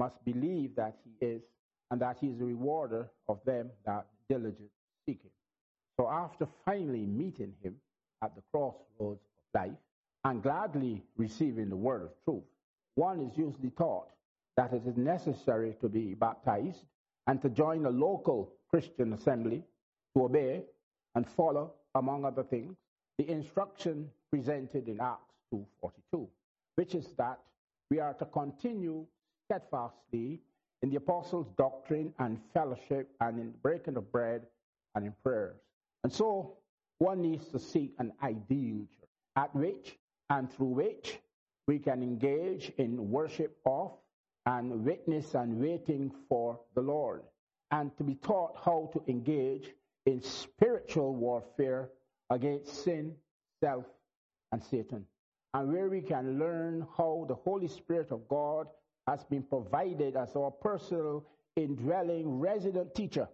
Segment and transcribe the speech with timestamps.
[0.00, 1.42] must believe that he is,
[1.90, 4.70] and that he is the rewarder of them that diligently
[5.04, 5.30] seek him.
[5.98, 7.74] So after finally meeting him
[8.24, 9.82] at the crossroads of life
[10.24, 12.48] and gladly receiving the word of truth,
[12.94, 14.08] one is usually taught
[14.56, 16.84] that it is necessary to be baptized
[17.26, 19.62] and to join a local Christian assembly
[20.16, 20.62] to obey
[21.14, 22.74] and follow, among other things,
[23.18, 26.26] the instruction presented in Acts 2.42,
[26.76, 27.38] which is that
[27.90, 29.04] we are to continue
[29.50, 30.40] steadfastly
[30.82, 34.42] in the apostles' doctrine and fellowship and in the breaking of bread
[34.94, 35.56] and in prayers.
[36.04, 36.56] And so
[36.98, 39.98] one needs to seek an ideal church at which
[40.28, 41.18] and through which
[41.66, 43.92] we can engage in worship of
[44.46, 47.22] and witness and waiting for the Lord,
[47.70, 49.70] and to be taught how to engage
[50.06, 51.90] in spiritual warfare
[52.30, 53.14] against sin,
[53.62, 53.84] self,
[54.52, 55.04] and Satan,
[55.54, 58.66] and where we can learn how the Holy Spirit of God
[59.10, 61.24] has been provided as our personal
[61.56, 63.28] indwelling resident teacher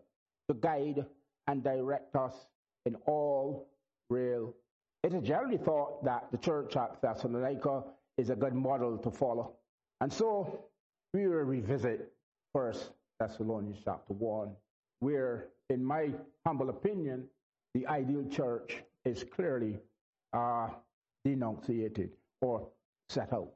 [0.48, 1.04] to guide
[1.48, 2.34] and direct us
[2.86, 3.68] in all
[4.08, 4.54] real.
[5.02, 7.84] It is generally thought that the church at Thessalonica
[8.16, 9.52] is a good model to follow.
[10.00, 10.64] And so
[11.12, 12.10] we will revisit
[12.54, 14.50] First Thessalonians chapter 1,
[15.00, 16.10] where, in my
[16.46, 17.24] humble opinion,
[17.74, 19.78] the ideal church is clearly
[20.32, 20.68] uh,
[21.22, 22.66] denunciated or
[23.10, 23.52] set out.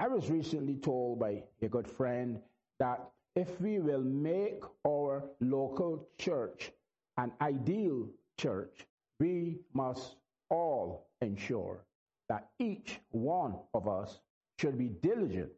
[0.00, 2.40] I was recently told by a good friend
[2.78, 6.72] that if we will make our local church
[7.18, 8.86] an ideal church,
[9.20, 10.16] we must
[10.48, 11.84] all ensure
[12.30, 14.20] that each one of us
[14.58, 15.50] should be diligent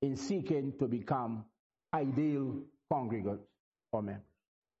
[0.00, 1.44] in seeking to become
[1.92, 2.54] ideal
[2.90, 3.44] congregants
[3.92, 4.24] or members.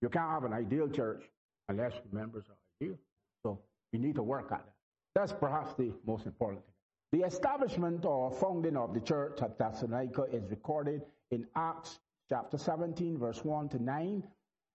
[0.00, 1.24] You can't have an ideal church
[1.68, 2.96] unless members are ideal.
[3.42, 3.58] So
[3.92, 4.72] you need to work at that.
[5.14, 6.74] That's perhaps the most important thing.
[7.12, 13.18] The establishment or founding of the church at Thessalonica is recorded in Acts chapter 17,
[13.18, 14.22] verse 1 to 9,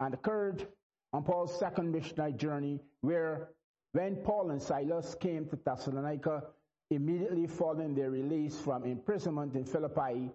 [0.01, 0.67] and occurred
[1.13, 3.51] on Paul's second missionary journey, where
[3.93, 6.43] when Paul and Silas came to Thessalonica,
[6.91, 10.29] immediately following their release from imprisonment in Philippi,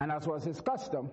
[0.00, 1.10] and as was his custom,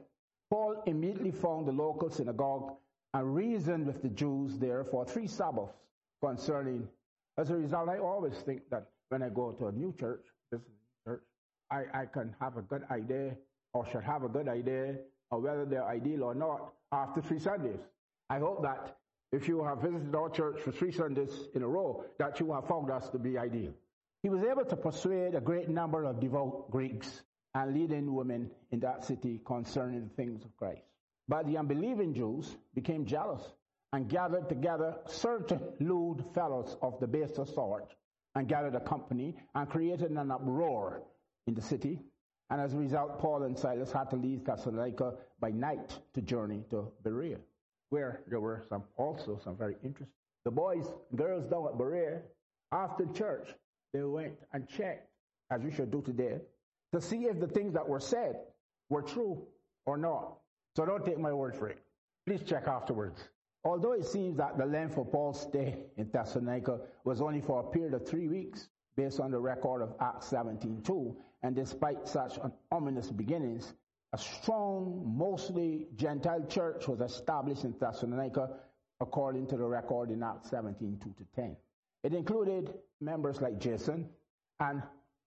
[0.49, 2.77] Paul immediately found the local synagogue
[3.13, 5.73] and reasoned with the Jews there for three Sabbaths
[6.23, 6.87] concerning.
[7.37, 10.61] As a result, I always think that when I go to a new church, this
[11.05, 11.21] church,
[11.71, 13.35] I, I can have a good idea
[13.73, 14.95] or should have a good idea
[15.31, 17.79] of whether they're ideal or not after three Sundays.
[18.29, 18.97] I hope that
[19.31, 22.67] if you have visited our church for three Sundays in a row, that you have
[22.67, 23.73] found us to be ideal.
[24.23, 27.21] He was able to persuade a great number of devout Greeks
[27.55, 30.81] and leading women in that city concerning the things of Christ.
[31.27, 33.41] But the unbelieving Jews became jealous
[33.93, 37.93] and gathered together certain lewd fellows of the baser sort
[38.35, 41.01] and gathered a company and created an uproar
[41.47, 41.99] in the city.
[42.49, 46.63] And as a result, Paul and Silas had to leave Thessalonica by night to journey
[46.71, 47.37] to Berea,
[47.89, 50.07] where there were some also some very interesting.
[50.45, 50.85] The boys
[51.15, 52.21] girls down at Berea,
[52.71, 53.47] after church,
[53.93, 55.09] they went and checked,
[55.51, 56.39] as we should do today,
[56.93, 58.35] to see if the things that were said
[58.89, 59.43] were true
[59.85, 60.37] or not.
[60.75, 61.79] So don't take my word for it.
[62.25, 63.19] Please check afterwards.
[63.63, 67.71] Although it seems that the length of Paul's stay in Thessalonica was only for a
[67.71, 72.39] period of three weeks, based on the record of Acts 17:2, and despite such
[72.71, 73.73] ominous beginnings,
[74.13, 78.59] a strong, mostly Gentile church was established in Thessalonica
[79.01, 81.55] according to the record in Acts 17:2 to 10.
[82.03, 84.09] It included members like Jason
[84.59, 84.81] and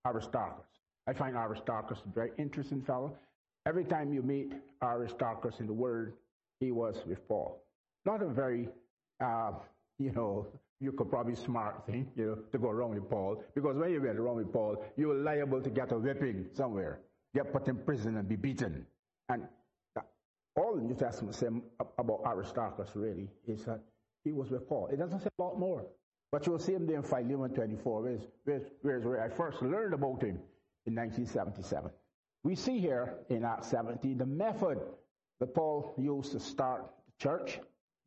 [0.07, 0.67] Aristarchus.
[1.07, 3.17] I find Aristarchus a very interesting fellow.
[3.67, 6.15] Every time you meet Aristarchus in the Word,
[6.61, 7.63] he was with Paul.
[8.05, 8.69] Not a very,
[9.21, 9.53] uh,
[9.99, 10.47] you know,
[10.81, 14.03] you could probably smart thing, you know, to go wrong with Paul, because when you
[14.03, 17.01] went wrong with Paul, you were liable to get a whipping somewhere,
[17.35, 18.85] get put in prison and be beaten.
[19.29, 19.47] And
[20.57, 21.53] all the New Testament says
[21.99, 23.81] about Aristarchus really is that
[24.25, 24.89] he was with Paul.
[24.93, 25.87] It doesn't say a lot more.
[26.31, 29.95] But you'll see him there in Philemon 24, where's, where's, where's where I first learned
[29.95, 30.39] about him
[30.87, 31.91] in 1977.
[32.43, 34.81] We see here in Acts 17 the method
[35.41, 37.61] that Paul used to start the church,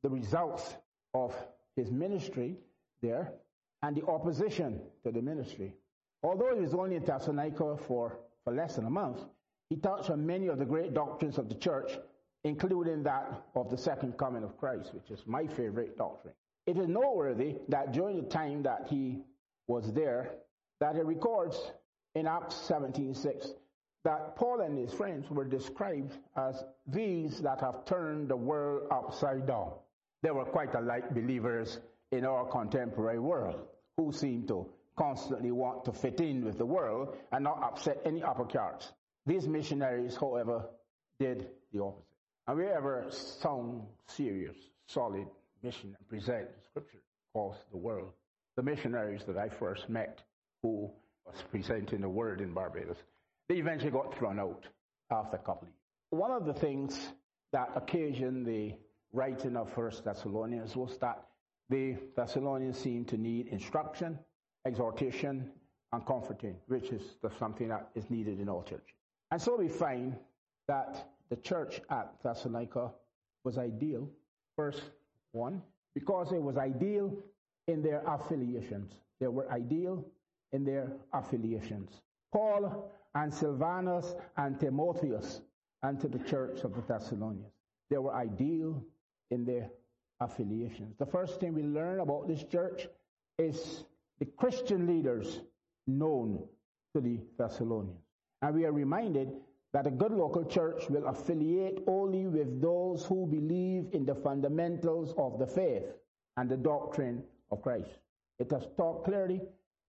[0.06, 0.75] the results
[1.16, 1.34] of
[1.75, 2.56] his ministry
[3.02, 3.34] there,
[3.81, 5.74] and the opposition to the ministry.
[6.22, 9.24] Although he was only in Thessalonica for, for less than a month,
[9.68, 11.98] he touched on many of the great doctrines of the church,
[12.44, 16.36] including that of the second coming of Christ, which is my favorite doctrine.
[16.68, 19.24] It is noteworthy that during the time that he
[19.66, 20.36] was there,
[20.81, 21.72] that he records
[22.13, 23.56] in Acts 17:6
[24.04, 29.48] that Paul and his friends were described as these that have turned the world upside
[29.48, 29.72] down.
[30.25, 31.80] They were quite alike believers
[32.12, 33.60] in our contemporary world
[33.95, 34.68] who seem to
[34.98, 38.92] constantly want to fit in with the world and not upset any apple carts.
[39.27, 40.66] These missionaries, however,
[41.19, 42.07] did the opposite.
[42.48, 44.57] And we ever sound serious,
[44.88, 45.27] solid
[45.62, 48.10] mission and present scripture across the world.
[48.56, 50.24] The missionaries that I first met
[50.63, 50.89] who
[51.28, 52.98] was presenting the word in Barbados,
[53.48, 54.66] they eventually got thrown out
[55.12, 55.75] after a couple of years.
[56.10, 57.00] One of the things
[57.51, 58.74] that occasioned the
[59.15, 61.23] writing of First Thessalonians was that
[61.69, 64.19] the Thessalonians seemed to need instruction,
[64.67, 65.51] exhortation,
[65.94, 67.01] and comforting, which is
[67.39, 68.95] something that is needed in all churches.
[69.31, 70.15] And so we find
[70.67, 72.91] that the church at Thessalonica
[73.44, 74.09] was ideal,
[74.56, 74.81] first
[75.31, 75.61] 1,
[75.94, 77.15] because it was ideal
[77.68, 78.91] in their affiliations.
[79.19, 80.06] They were ideal
[80.51, 82.01] in their affiliations.
[82.33, 85.41] Paul and Silvanus and Timotheus
[85.83, 87.53] and to the church of the Thessalonians.
[87.89, 88.83] They were ideal
[89.31, 89.69] in their
[90.19, 90.95] affiliations.
[90.98, 92.88] The first thing we learn about this church
[93.38, 93.83] is
[94.19, 95.42] the Christian leaders
[95.88, 96.48] known
[96.94, 98.00] to the Thessalonians.
[98.42, 99.33] And we are reminded
[99.74, 105.13] that a good local church will affiliate only with those who believe in the fundamentals
[105.18, 105.83] of the faith
[106.38, 107.89] and the doctrine of Christ.
[108.39, 109.42] It has taught clearly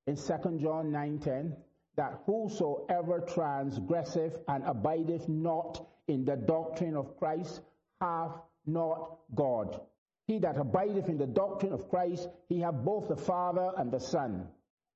[0.06, 1.56] in 2 John 9:10
[1.96, 7.62] that whosoever transgresseth and abideth not in the doctrine of Christ
[8.00, 8.32] hath
[8.66, 9.80] not God.
[10.26, 14.00] He that abideth in the doctrine of Christ, he hath both the Father and the
[14.00, 14.48] Son.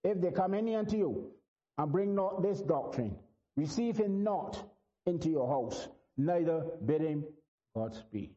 [0.03, 1.31] If they come any unto you
[1.79, 3.17] and bring not this doctrine,
[3.57, 4.59] receive him not
[5.07, 7.25] into your house, neither bid him
[7.77, 8.31] Godspeed.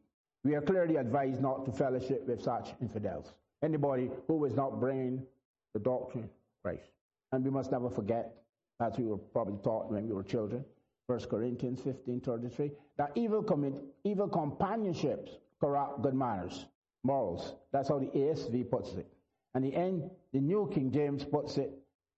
[0.44, 3.32] We are clearly advised not to fellowship with such infidels.
[3.62, 5.24] Anybody who is not bringing
[5.72, 6.30] the doctrine of
[6.62, 6.88] Christ.
[7.32, 8.36] And we must never forget,
[8.80, 10.64] as we were probably taught when we were children,
[11.06, 16.66] 1 Corinthians 15 33, that evil, com- evil companionships corrupt good manners,
[17.02, 17.54] morals.
[17.72, 19.06] That's how the ASV puts it.
[19.54, 21.72] And the end, the New King James puts it,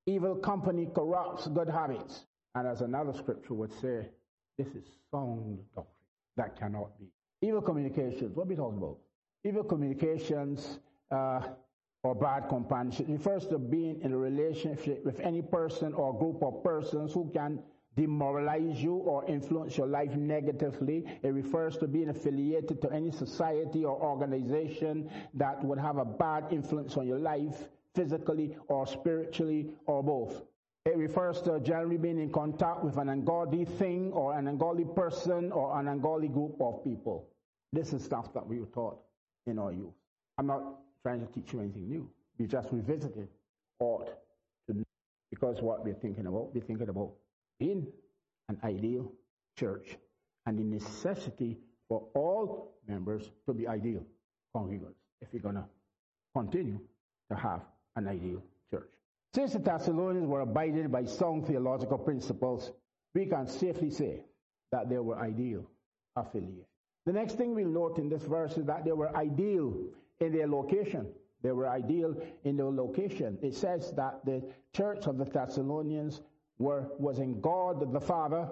[0.06, 2.27] evil company corrupts good habits.
[2.55, 4.09] And as another scripture would say,
[4.56, 5.93] this is sound doctrine.
[6.37, 7.06] That cannot be.
[7.43, 8.99] Evil communications, what are we talking about?
[9.44, 10.79] Evil communications
[11.11, 11.41] uh,
[12.03, 16.62] or bad companionship refers to being in a relationship with any person or group of
[16.65, 17.59] persons who can
[17.96, 21.04] demoralize you or influence your life negatively.
[21.22, 26.44] It refers to being affiliated to any society or organization that would have a bad
[26.50, 30.43] influence on your life, physically or spiritually or both.
[30.84, 35.50] It refers to generally being in contact with an ungodly thing or an ungodly person
[35.50, 37.28] or an ungodly group of people.
[37.72, 38.98] This is stuff that we were taught
[39.46, 39.94] in our youth.
[40.38, 40.62] I'm not
[41.02, 42.08] trying to teach you anything new.
[42.38, 43.28] We just revisited
[43.81, 44.10] ought
[44.69, 44.84] to know
[45.31, 47.10] because what we're thinking about, we're thinking about
[47.61, 47.87] in
[48.49, 49.12] an ideal
[49.58, 49.97] church
[50.47, 51.58] and the necessity
[51.88, 54.05] for all members to be ideal
[54.55, 55.64] congregants if we're going to
[56.35, 56.79] continue
[57.31, 57.62] to have
[57.97, 58.91] an ideal church.
[59.35, 62.73] Since the Thessalonians were abided by sound theological principles,
[63.14, 64.23] we can safely say
[64.73, 65.67] that they were ideal
[66.17, 66.69] affiliates.
[67.06, 69.75] The next thing we'll note in this verse is that they were ideal
[70.20, 71.06] in their location.
[71.43, 73.38] They were ideal in their location.
[73.43, 74.43] It says that the
[74.75, 76.20] church of the Thessalonians
[76.58, 78.49] were, was in God the Father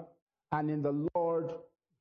[0.53, 1.53] and in the Lord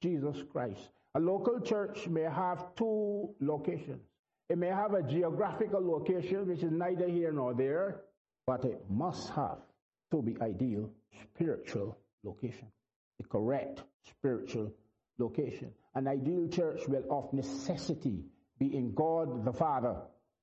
[0.01, 0.89] Jesus Christ.
[1.15, 4.01] A local church may have two locations.
[4.49, 8.01] It may have a geographical location, which is neither here nor there,
[8.45, 9.59] but it must have,
[10.11, 10.89] to be ideal,
[11.23, 12.67] spiritual location.
[13.19, 14.71] The correct spiritual
[15.17, 15.71] location.
[15.95, 18.25] An ideal church will of necessity
[18.59, 19.95] be in God the Father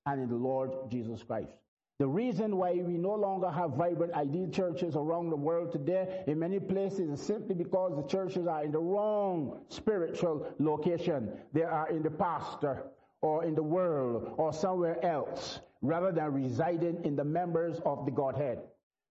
[0.06, 1.52] and in the Lord Jesus Christ.
[2.00, 6.38] The reason why we no longer have vibrant ideal churches around the world today in
[6.38, 11.30] many places is simply because the churches are in the wrong spiritual location.
[11.52, 12.84] They are in the pastor
[13.20, 18.12] or in the world or somewhere else rather than residing in the members of the
[18.12, 18.60] Godhead.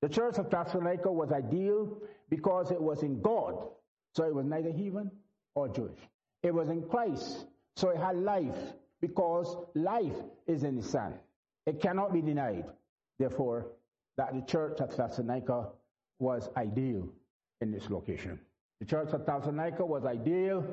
[0.01, 1.95] The church of Thessalonica was ideal
[2.27, 3.67] because it was in God.
[4.15, 5.11] So it was neither heathen
[5.53, 5.99] or Jewish.
[6.41, 7.45] It was in Christ.
[7.75, 8.57] So it had life
[8.99, 10.17] because life
[10.47, 11.13] is in the Son.
[11.67, 12.65] It cannot be denied
[13.19, 13.67] therefore,
[14.17, 15.67] that the church at Thessalonica
[16.19, 17.07] was ideal
[17.61, 18.39] in this location.
[18.79, 20.65] The church at Thessalonica was ideal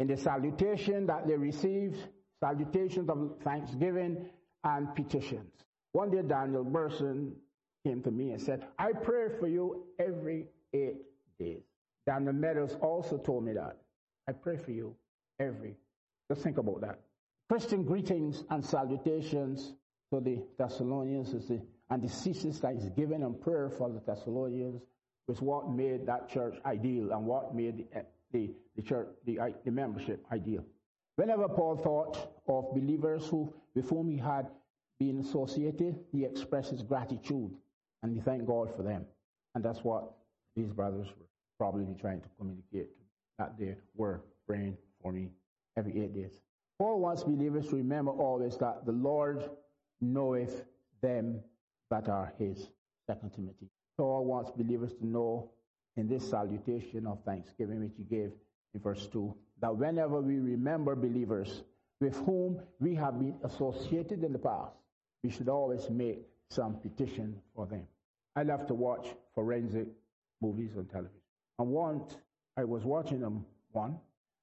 [0.00, 1.98] in the salutation that they received,
[2.40, 4.26] salutations of thanksgiving
[4.64, 5.52] and petitions.
[5.92, 7.36] One day, Daniel Burson
[7.84, 11.02] came to me and said, I pray for you every eight
[11.38, 11.62] days.
[12.06, 13.76] Daniel Meadows also told me that.
[14.28, 14.94] I pray for you
[15.38, 15.76] every.
[16.30, 17.00] Just think about that.
[17.48, 19.74] Christian greetings and salutations
[20.12, 21.60] to the Thessalonians is the
[21.90, 24.82] and the ceaseless thanksgiving and prayer for the Thessalonians
[25.26, 29.70] was what made that church ideal and what made the, the, the church, the, the
[29.70, 30.64] membership ideal.
[31.16, 34.48] Whenever Paul thought of believers who, with whom he had
[34.98, 37.52] been associated, he expressed his gratitude
[38.02, 39.06] and he thanked God for them.
[39.54, 40.12] And that's what
[40.56, 41.26] these brothers were
[41.58, 42.88] probably trying to communicate.
[43.38, 45.28] that they were praying for me
[45.76, 46.40] every eight days.
[46.78, 49.48] Paul wants believers to remember always that the Lord
[50.00, 50.64] knoweth
[51.00, 51.40] them
[51.90, 52.68] that are his.
[53.06, 53.68] Second Timothy.
[53.98, 55.50] Paul wants believers to know
[55.96, 58.32] in this salutation of thanksgiving which he gave
[58.72, 61.62] in verse 2 that whenever we remember believers
[62.00, 64.74] with whom we have been associated in the past,
[65.22, 67.86] we should always make some petition for them.
[68.36, 69.88] I love to watch forensic
[70.40, 71.20] movies on television.
[71.58, 72.16] And once
[72.56, 73.98] I was watching them one,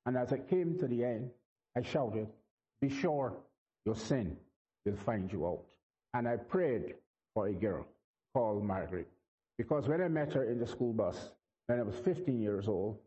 [0.05, 1.29] and as I came to the end,
[1.75, 2.27] I shouted,
[2.79, 3.33] Be sure
[3.85, 4.37] your sin
[4.85, 5.63] will find you out.
[6.13, 6.95] And I prayed
[7.33, 7.85] for a girl
[8.33, 9.07] called Margaret.
[9.57, 11.31] Because when I met her in the school bus,
[11.67, 12.97] when I was 15 years old,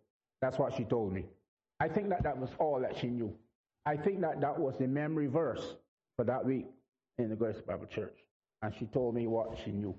[0.41, 1.25] that's what she told me.
[1.81, 3.35] I think that that was all that she knew.
[3.87, 5.77] I think that that was the memory verse
[6.17, 6.67] for that week
[7.19, 8.17] in the Grace Bible Church.
[8.63, 9.95] And she told me what she knew.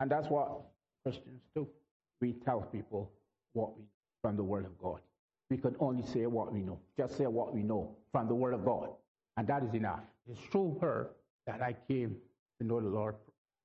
[0.00, 0.60] And that's what
[1.02, 1.66] Christians do.
[2.20, 3.10] We tell people
[3.54, 3.88] what we know
[4.22, 5.00] from the Word of God.
[5.50, 6.78] We can only say what we know.
[6.96, 8.90] Just say what we know from the Word of God.
[9.36, 10.00] And that is enough.
[10.30, 11.10] It's through her
[11.46, 12.16] that I came
[12.60, 13.16] to know the Lord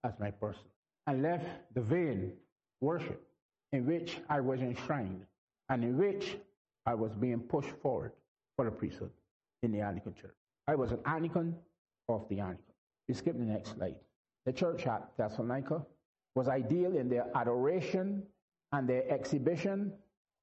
[0.03, 0.63] as my person.
[1.07, 2.33] I left the vain
[2.81, 3.21] worship
[3.71, 5.25] in which I was enshrined
[5.69, 6.37] and in which
[6.85, 8.13] I was being pushed forward
[8.55, 9.11] for the priesthood
[9.63, 10.35] in the Anglican church.
[10.67, 11.55] I was an Anglican
[12.07, 12.73] of the Anglican.
[13.07, 13.95] We skip the next slide.
[14.45, 15.85] The church at Thessalonica
[16.35, 18.23] was ideal in their adoration
[18.71, 19.93] and their exhibition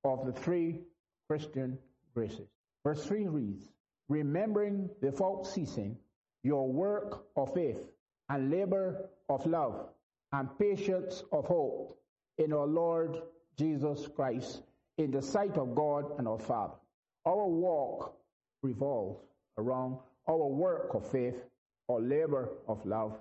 [0.04, 0.80] of the three
[1.28, 1.78] Christian
[2.14, 2.48] graces.
[2.84, 3.70] Verse 3 reads,
[4.08, 5.96] Remembering without ceasing
[6.42, 7.88] your work of faith
[8.28, 9.88] and labor of love
[10.32, 11.98] and patience of hope
[12.38, 13.16] in our Lord
[13.56, 14.62] Jesus Christ
[14.98, 16.74] in the sight of God and our Father.
[17.24, 18.16] Our walk
[18.62, 19.20] revolves
[19.58, 21.36] around our work of faith,
[21.88, 23.16] our labor of love,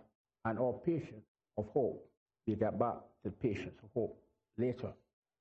[0.45, 1.25] and our patience
[1.57, 2.07] of hope.
[2.47, 4.17] We'll get back to patience of hope
[4.57, 4.93] later.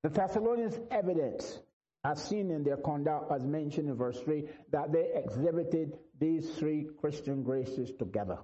[0.02, 1.60] The Thessalonians' evidence,
[2.04, 6.88] as seen in their conduct, as mentioned in verse 3, that they exhibited these three
[7.00, 8.38] Christian graces together.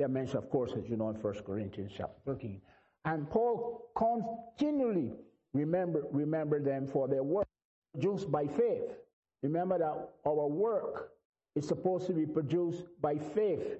[0.00, 2.62] They're mentioned, of course, as you know, in 1 Corinthians chapter 13.
[3.04, 5.12] And Paul continually
[5.52, 7.46] remember, remember them for their work
[7.92, 8.94] produced by faith.
[9.42, 11.10] Remember that our work
[11.54, 13.76] is supposed to be produced by faith.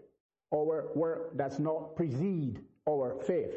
[0.55, 3.55] Our work does not precede our faith.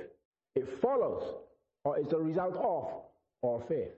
[0.55, 1.35] It follows
[1.83, 3.01] or is a result of
[3.43, 3.91] our faith.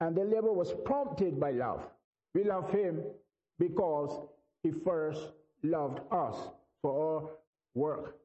[0.00, 1.88] And the labor was prompted by love.
[2.36, 3.02] We love him
[3.58, 4.28] because
[4.62, 5.32] he first
[5.64, 6.36] loved us.
[6.82, 7.32] For our uh,
[7.74, 8.16] work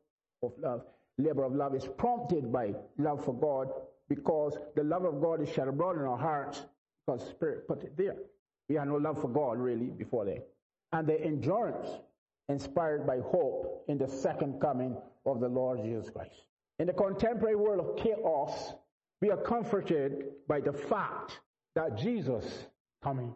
[0.44, 0.82] of love,
[1.18, 3.70] labor of love is prompted by love for God
[4.10, 6.66] because the love of God is shed abroad in our hearts
[7.06, 8.16] because Spirit put it there.
[8.70, 10.48] We had no love for God really before that.
[10.92, 11.88] And the endurance
[12.50, 16.44] inspired by hope in the second coming of the Lord Jesus Christ.
[16.80, 18.74] In the contemporary world of chaos,
[19.22, 21.40] we are comforted by the fact
[21.76, 22.68] that Jesus
[23.04, 23.34] coming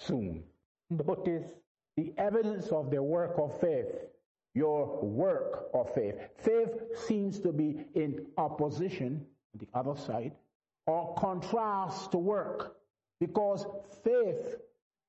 [0.00, 0.42] soon.
[0.90, 1.52] Notice
[1.96, 3.86] the evidence of the work of faith,
[4.54, 6.16] your work of faith.
[6.38, 6.70] Faith
[7.06, 10.32] seems to be in opposition, the other side,
[10.86, 12.76] or contrast to work,
[13.20, 13.64] because
[14.02, 14.56] faith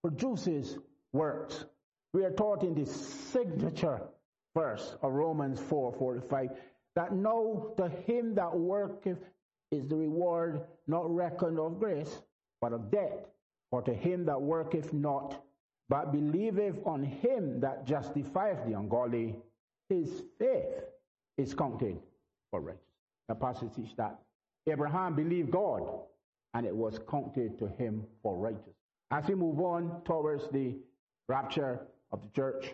[0.04, 0.78] produces
[1.14, 1.66] works.
[2.14, 4.02] We are taught in the signature
[4.54, 6.50] verse of Romans 4 45
[6.96, 9.20] that no to him that worketh
[9.72, 12.22] is the reward not reckoned of grace,
[12.60, 13.28] but of debt.
[13.70, 15.42] For to him that worketh not,
[15.92, 19.36] but believeth on him that justifieth the ungodly,
[19.90, 20.86] his faith
[21.38, 22.00] is counted
[22.50, 22.88] for righteousness.
[23.28, 24.18] The passage teaches that
[24.68, 25.84] Abraham believed God,
[26.54, 28.78] and it was counted to him for righteousness.
[29.12, 30.78] As we move on towards the
[31.28, 31.82] rapture
[32.14, 32.74] of the church,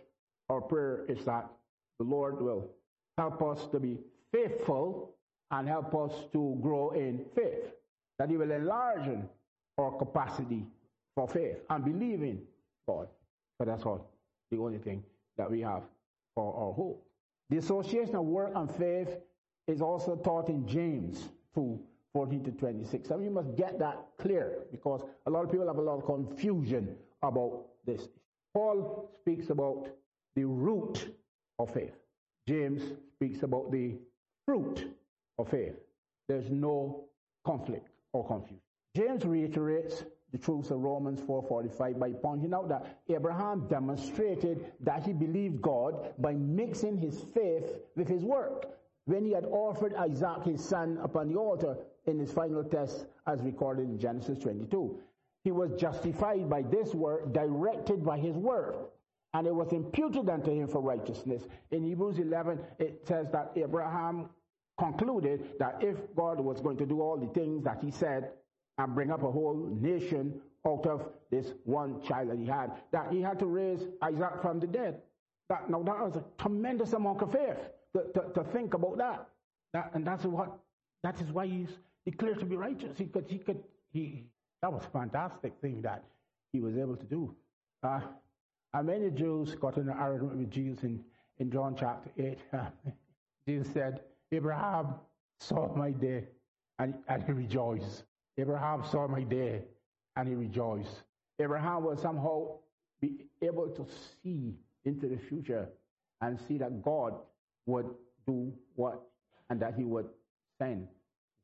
[0.51, 1.50] our prayer is that
[1.97, 2.69] the Lord will
[3.17, 3.97] help us to be
[4.31, 5.15] faithful
[5.50, 7.74] and help us to grow in faith.
[8.19, 9.09] That He will enlarge
[9.79, 10.67] our capacity
[11.15, 12.41] for faith and believing
[12.88, 13.08] God.
[13.60, 14.10] But that's all,
[14.51, 15.03] the only thing
[15.38, 15.84] that we have
[16.36, 17.06] for our hope.
[17.50, 19.17] The association of work and faith
[19.67, 21.79] is also taught in James 2
[22.13, 23.08] 14 to 26.
[23.08, 26.06] So you must get that clear because a lot of people have a lot of
[26.06, 28.08] confusion about this.
[28.53, 29.89] Paul speaks about
[30.36, 31.15] the root
[31.60, 31.94] of faith.
[32.48, 32.82] James
[33.13, 33.96] speaks about the
[34.46, 34.96] fruit
[35.38, 35.75] of faith.
[36.27, 37.06] There's no
[37.46, 38.62] conflict or confusion.
[38.96, 45.13] James reiterates the truths of Romans 4:45 by pointing out that Abraham demonstrated that he
[45.13, 48.65] believed God by mixing his faith with his work.
[49.05, 53.41] When he had offered Isaac his son upon the altar in his final test as
[53.41, 55.00] recorded in Genesis 22.
[55.43, 58.75] He was justified by this work, directed by his word
[59.34, 61.43] and it was imputed unto him for righteousness.
[61.72, 64.29] In Hebrews 11, it says that Abraham
[64.79, 68.31] concluded that if God was going to do all the things that he said
[68.77, 73.12] and bring up a whole nation out of this one child that he had, that
[73.12, 75.01] he had to raise Isaac from the dead.
[75.50, 77.57] That, now that was a tremendous amount of faith
[77.96, 79.27] to, to, to think about that.
[79.74, 79.91] that.
[79.93, 80.57] And that's what,
[81.03, 81.69] that is why he's
[82.05, 82.98] declared to be righteous.
[82.98, 84.25] He could, he could, he,
[84.62, 86.03] that was a fantastic thing that
[86.51, 87.34] he was able to do.
[87.84, 88.01] Uh,
[88.74, 91.03] and many Jews got in an argument with Jesus in,
[91.39, 92.38] in John chapter 8.
[93.48, 94.96] Jesus said, Abraham
[95.39, 96.25] saw my day
[96.79, 98.03] and, and he rejoiced.
[98.38, 99.63] Abraham saw my day
[100.15, 101.03] and he rejoiced.
[101.39, 102.58] Abraham was somehow
[103.01, 103.86] be able to
[104.24, 105.67] see into the future
[106.22, 107.13] and see that God
[107.65, 107.88] would
[108.25, 109.01] do what
[109.50, 110.08] and that he would
[110.60, 110.88] send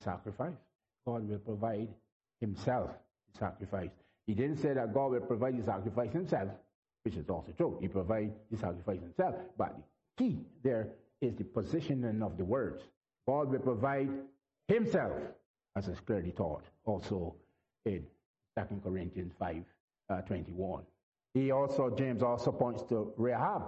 [0.04, 0.56] sacrifice.
[1.06, 1.90] God will provide
[2.40, 2.90] himself
[3.38, 3.90] sacrifice.
[4.26, 6.50] He didn't say that God will provide the sacrifice himself,
[7.04, 7.78] which is also true.
[7.82, 9.36] He provides the sacrifice himself.
[9.58, 10.90] But the key there
[11.22, 12.84] is the positioning of the words.
[13.28, 14.10] God will provide
[14.68, 15.14] himself,
[15.76, 17.36] as is clearly taught also
[17.86, 18.04] in
[18.58, 19.64] 2 Corinthians 5
[20.10, 20.84] uh, 21.
[21.34, 23.64] He also, James also points to Rahab,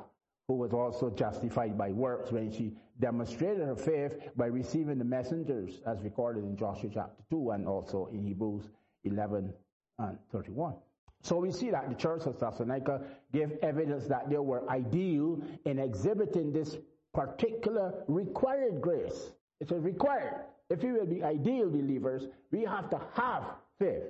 [0.47, 5.81] who was also justified by works when she demonstrated her faith by receiving the messengers,
[5.87, 8.69] as recorded in Joshua chapter 2 and also in Hebrews
[9.03, 9.51] 11
[9.99, 10.75] and 31.
[11.23, 13.01] So we see that the church of Thessalonica
[13.33, 16.77] gave evidence that they were ideal in exhibiting this
[17.15, 19.31] particular required grace.
[19.59, 20.45] It is a required.
[20.69, 23.43] If we will be ideal believers, we have to have
[23.79, 24.03] faith.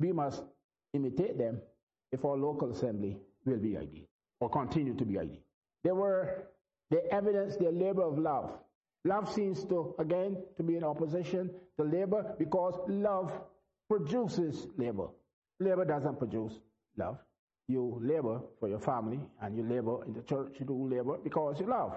[0.00, 0.42] We must
[0.94, 1.60] imitate them
[2.12, 4.06] if our local assembly will be ideal
[4.40, 5.42] or continue to be ideal.
[5.84, 6.44] They were
[6.90, 8.52] the evidence, their labor of love.
[9.04, 13.32] Love seems to, again, to be in opposition to labor because love
[13.88, 15.08] produces labor.
[15.60, 16.54] Labor doesn't produce
[16.96, 17.18] love.
[17.68, 20.56] You labor for your family and you labor in the church.
[20.58, 21.94] You do labor because you love.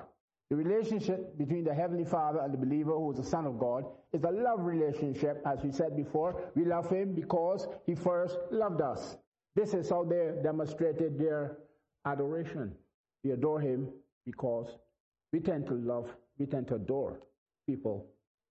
[0.52, 3.86] The relationship between the Heavenly Father and the believer who is the Son of God
[4.12, 5.42] is a love relationship.
[5.46, 9.16] As we said before, we love Him because He first loved us.
[9.56, 11.60] This is how they demonstrated their
[12.06, 12.74] adoration.
[13.24, 13.94] We adore Him
[14.26, 14.68] because
[15.32, 17.22] we tend to love, we tend to adore
[17.66, 18.08] people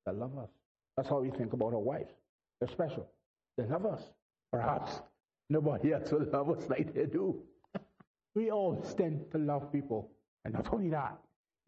[0.06, 0.48] that love us.
[0.96, 2.14] That's how we think about our wives.
[2.60, 3.10] They're special.
[3.58, 4.04] They love us.
[4.50, 5.02] Perhaps
[5.50, 7.42] nobody else will love us like they do.
[8.34, 10.10] we all tend to love people.
[10.46, 11.18] And not only that,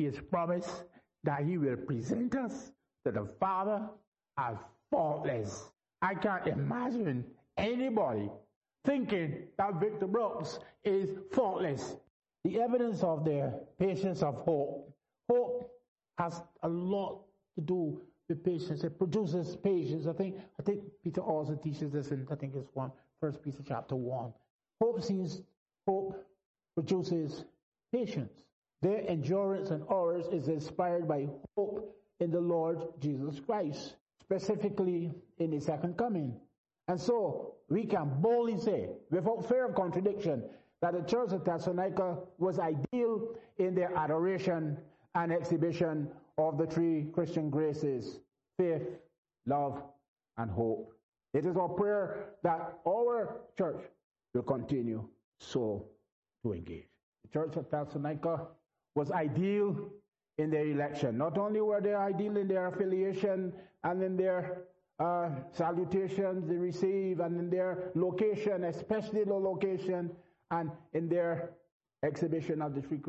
[0.03, 0.83] He has promised
[1.23, 2.73] that He will present us
[3.05, 3.89] to the Father
[4.37, 4.57] as
[4.91, 5.71] faultless.
[6.03, 7.25] I can't imagine
[7.57, 8.29] anybody
[8.85, 11.95] thinking that Victor Brooks is faultless.
[12.43, 14.93] The evidence of their patience of hope.
[15.31, 15.71] Hope
[16.19, 17.21] has a lot
[17.55, 18.83] to do with patience.
[18.83, 20.09] It produces patience.
[20.09, 23.63] I think I think Peter also teaches this in I think it's one first Peter
[23.65, 24.33] chapter one.
[24.81, 25.43] Hope sees
[25.87, 26.27] hope
[26.75, 27.45] produces
[27.93, 28.33] patience.
[28.83, 35.53] Their endurance and ours is inspired by hope in the Lord Jesus Christ, specifically in
[35.53, 36.35] his second coming.
[36.89, 40.43] And so we can boldly say, without fear of contradiction,
[40.81, 44.77] that the church of Thessalonica was ideal in their adoration
[45.15, 48.19] and exhibition of the three Christian graces
[48.59, 48.83] faith,
[49.47, 49.81] love,
[50.39, 50.93] and hope.
[51.35, 53.81] It is our prayer that our church
[54.35, 55.87] will continue so
[56.43, 56.89] to engage.
[57.23, 58.49] The church of Thessalonica
[58.95, 59.91] was ideal
[60.39, 61.19] in their election.
[61.19, 63.53] Not only were they ideal in their affiliation
[63.85, 64.63] and in their
[64.99, 70.11] uh, salutations they receive and in their location, especially the location
[70.51, 71.51] and in their
[72.05, 73.01] exhibition of the three.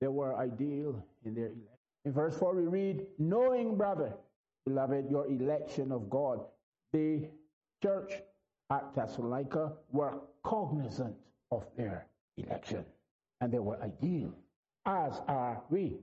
[0.00, 1.68] They were ideal in their election.
[2.04, 4.12] In verse 4, we read, Knowing, brother,
[4.66, 6.40] beloved, your election of God.
[6.92, 7.28] The
[7.82, 8.12] church
[8.70, 11.16] at Thessalonica were cognizant
[11.50, 12.84] of their election,
[13.40, 14.32] and they were ideal,
[14.86, 15.96] as are we.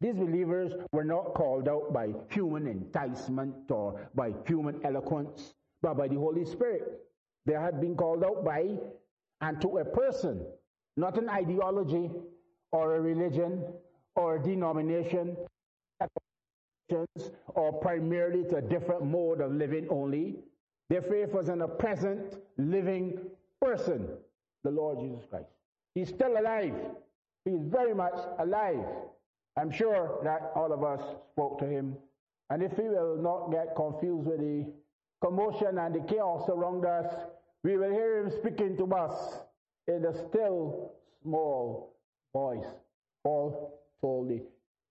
[0.00, 6.06] These believers were not called out by human enticement or by human eloquence, but by
[6.06, 7.00] the Holy Spirit.
[7.46, 8.78] They had been called out by
[9.40, 10.44] and to a person,
[10.96, 12.10] not an ideology
[12.72, 13.64] or a religion
[14.14, 15.36] or a denomination
[17.54, 20.36] or primarily to a different mode of living only.
[20.90, 23.18] Their faith was in a present living
[23.60, 24.08] person,
[24.64, 25.50] the Lord Jesus Christ.
[25.94, 26.74] He's still alive.
[27.48, 28.84] He's very much alive.
[29.56, 31.00] I'm sure that all of us
[31.32, 31.96] spoke to him.
[32.50, 34.66] And if we will not get confused with the
[35.24, 37.06] commotion and the chaos around us,
[37.64, 39.38] we will hear him speaking to us
[39.86, 41.94] in a still small
[42.34, 42.66] voice.
[43.24, 44.42] Paul told the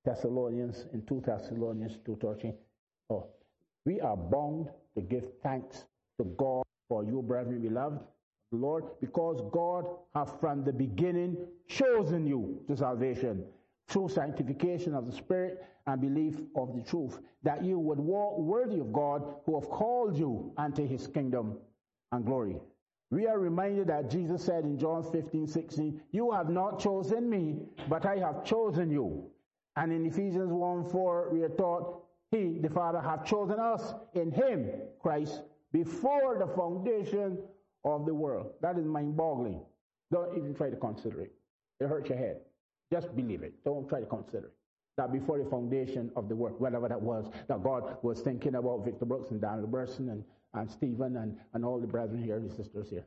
[0.04, 2.56] Thessalonians in 2 Thessalonians 2.13,
[3.12, 3.28] oh,
[3.86, 5.86] we are bound to give thanks
[6.20, 8.00] to God for you, brethren beloved,
[8.52, 13.44] Lord, because God has from the beginning chosen you to salvation
[13.88, 18.80] through sanctification of the Spirit and belief of the truth, that you would walk worthy
[18.80, 21.58] of God who have called you unto his kingdom
[22.12, 22.58] and glory.
[23.10, 27.60] We are reminded that Jesus said in John 15, 16, You have not chosen me,
[27.88, 29.30] but I have chosen you.
[29.78, 34.32] And in Ephesians 1, 4, we are taught, He, the Father, have chosen us in
[34.32, 37.38] Him, Christ, before the foundation
[37.96, 38.52] of the world.
[38.62, 39.62] That is mind boggling.
[40.12, 41.34] Don't even try to consider it.
[41.80, 42.38] It hurts your head.
[42.92, 43.54] Just believe it.
[43.66, 44.54] Don't try to consider it.
[44.98, 48.84] That before the foundation of the world, whatever that was, that God was thinking about
[48.84, 50.24] Victor Brooks and Daniel Burson and
[50.54, 53.06] and Stephen and, and all the brethren here, the sisters here,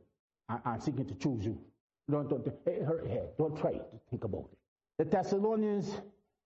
[0.48, 1.58] are, are seeking to choose you.
[2.10, 3.28] Don't, don't, it hurt your head.
[3.38, 4.58] Don't try to think about it.
[4.98, 6.00] The Thessalonians,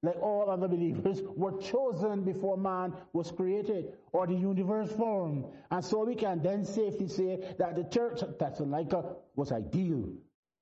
[0.05, 5.47] like all other believers, were chosen before man was created or the universe formed.
[5.71, 10.05] And so we can then safely say that the church at Thessalonica was ideal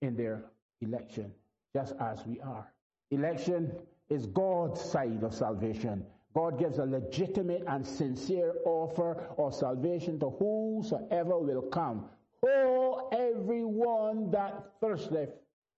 [0.00, 0.44] in their
[0.80, 1.32] election,
[1.74, 2.72] just as we are.
[3.10, 3.72] Election
[4.08, 6.06] is God's side of salvation.
[6.34, 12.06] God gives a legitimate and sincere offer of salvation to whosoever will come.
[12.44, 15.30] Oh, everyone that thirsteth.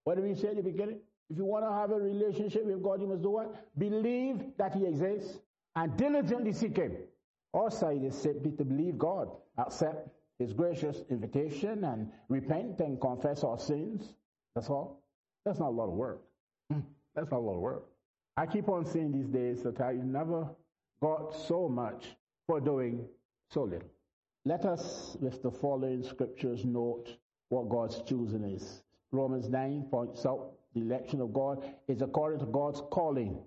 [0.05, 1.01] What did we say at the beginning?
[1.31, 3.67] If you want to have a relationship with God, you must do what?
[3.79, 5.39] Believe that He exists
[5.75, 6.97] and diligently seek Him.
[7.55, 10.09] Our side is simply to believe God, accept
[10.39, 14.13] His gracious invitation, and repent and confess our sins.
[14.55, 15.03] That's all.
[15.45, 16.23] That's not a lot of work.
[16.71, 16.81] Hmm.
[17.15, 17.85] That's not a lot of work.
[18.37, 20.49] I keep on saying these days that I never
[21.01, 23.07] got so much for doing
[23.51, 23.89] so little.
[24.45, 27.17] Let us, with the following scriptures, note
[27.49, 28.83] what God's choosing is.
[29.13, 33.39] Romans 9 points out the election of God is according to God's calling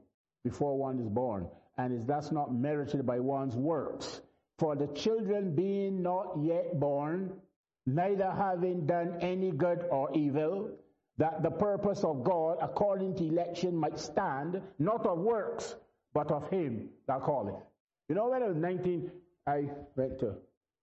[0.44, 4.22] before one is born, and is thus not merited by one's works.
[4.60, 7.34] For the children being not yet born,
[7.86, 10.72] neither having done any good or evil,
[11.18, 15.76] that the purpose of God according to election might stand, not of works,
[16.14, 17.56] but of him that calleth.
[18.08, 19.12] You know, when I was 19,
[19.46, 20.36] I went to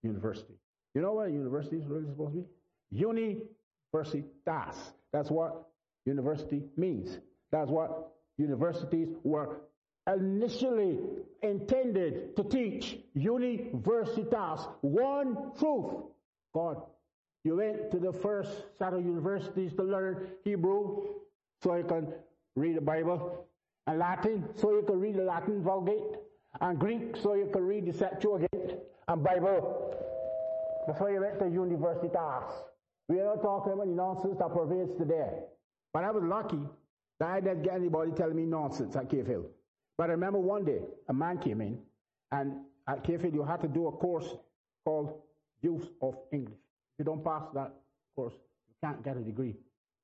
[0.02, 0.54] university.
[0.94, 2.46] You know what a university is really supposed to be?
[2.92, 4.76] Universitas.
[5.12, 5.68] That's what
[6.04, 7.18] university means.
[7.50, 9.60] That's what universities were
[10.12, 10.98] initially
[11.42, 12.98] intended to teach.
[13.16, 14.68] Universitas.
[14.82, 16.04] One truth.
[16.52, 16.82] God
[17.44, 21.04] you went to the first set of universities to learn Hebrew
[21.62, 22.08] so you can
[22.56, 23.46] read the Bible,
[23.86, 26.16] and Latin so you can read the Latin Vulgate,
[26.62, 29.94] and Greek so you can read the Septuagint, and Bible.
[30.86, 32.50] Before you went to universitas.
[33.08, 35.28] We are not talking about the nonsense that pervades today.
[35.94, 36.58] But I was lucky
[37.20, 39.46] that I didn't get anybody telling me nonsense at Hill.
[39.96, 41.78] But I remember one day a man came in,
[42.32, 42.56] and
[42.88, 44.28] at Hill you had to do a course
[44.84, 45.22] called
[45.62, 46.58] Use of English.
[46.58, 47.72] If you don't pass that
[48.16, 48.34] course,
[48.68, 49.54] you can't get a degree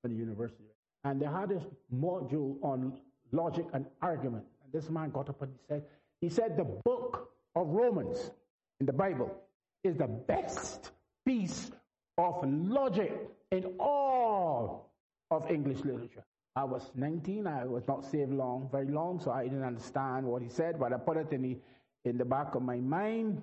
[0.00, 0.64] from the university.
[1.04, 2.98] And they had this module on
[3.32, 4.44] logic and argument.
[4.62, 5.84] And this man got up and he said,
[6.20, 8.30] he said the book of Romans
[8.78, 9.34] in the Bible
[9.82, 10.92] is the best
[11.26, 11.72] piece
[12.16, 13.12] of logic
[13.50, 14.89] in all
[15.30, 16.24] of English literature.
[16.56, 17.46] I was 19.
[17.46, 20.92] I was not saved long, very long, so I didn't understand what he said, but
[20.92, 21.58] I put it in the,
[22.04, 23.42] in the back of my mind.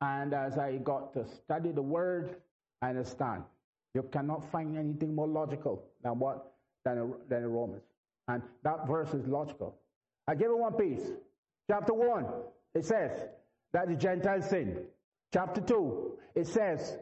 [0.00, 2.36] And as I got to study the word,
[2.82, 3.44] I understand.
[3.94, 6.52] You cannot find anything more logical than what
[6.84, 7.82] than, a, than a Romans.
[8.28, 9.76] And that verse is logical.
[10.26, 11.06] I give it one piece.
[11.70, 12.26] Chapter 1,
[12.74, 13.12] it says
[13.72, 14.84] that the Gentiles sin.
[15.32, 16.96] Chapter 2, it says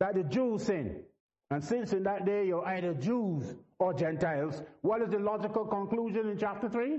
[0.00, 1.02] that the Jews sin.
[1.50, 6.28] And since in that day you're either Jews or Gentiles, what is the logical conclusion
[6.28, 6.98] in chapter 3?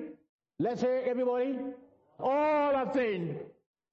[0.59, 1.59] Let's hear everybody.
[2.19, 3.39] All have sinned.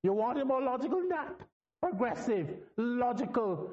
[0.03, 1.35] You want it more logical than that?
[1.83, 3.71] Progressive, logical,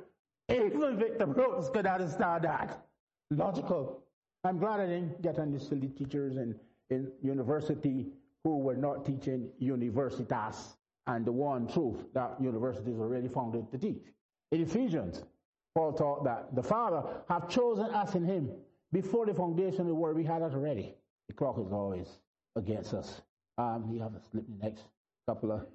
[0.50, 2.86] even Victor Brooks could understand that.
[3.30, 4.02] Logical.
[4.44, 6.56] I'm glad I didn't get any silly teachers in,
[6.89, 8.08] in university
[8.44, 10.74] who were not teaching universitas
[11.08, 14.04] and the one truth that universities were really founded to teach.
[14.52, 15.24] In Ephesians,
[15.73, 18.51] Paul taught that the Father have chosen us in him
[18.91, 20.17] before the foundation of the world.
[20.17, 20.93] We had that already.
[21.27, 22.07] The clock is always
[22.55, 23.21] against us.
[23.57, 24.84] Um, you have to slip the next
[25.27, 25.65] couple of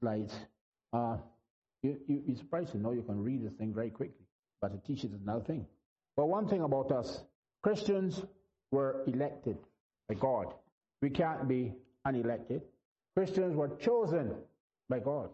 [0.00, 0.34] slides.
[0.92, 1.16] Uh,
[1.82, 4.26] you, you, you're surprised to know you can read this thing very quickly,
[4.60, 5.66] but to teach it is another thing.
[6.16, 7.22] But one thing about us,
[7.62, 8.22] Christians
[8.70, 9.56] were elected
[10.08, 10.54] by God.
[11.02, 11.72] We can't be
[12.06, 12.60] unelected.
[13.16, 14.34] Christians were chosen
[14.88, 15.30] by God.